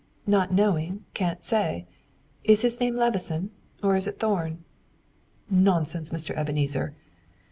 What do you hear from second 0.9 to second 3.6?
can't say. Is his name Levison,